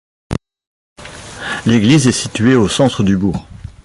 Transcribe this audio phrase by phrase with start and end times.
[1.67, 3.45] L'église est située au centre du bourg.